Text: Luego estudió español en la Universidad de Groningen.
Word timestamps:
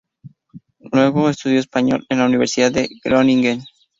Luego 0.93 1.29
estudió 1.29 1.59
español 1.59 2.07
en 2.09 2.17
la 2.17 2.25
Universidad 2.25 2.71
de 2.71 2.89
Groningen. 3.03 3.63